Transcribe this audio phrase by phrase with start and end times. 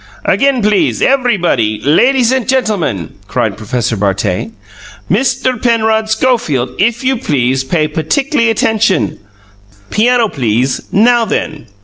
[0.25, 4.49] "Again, please, everybody ladies and gentlemen!" cried Professor Bartet.
[5.07, 9.19] "Mister Penrod Schofield, if you please, pay puttickly attention!
[9.91, 10.81] Piano, please!
[10.91, 11.67] Now then!"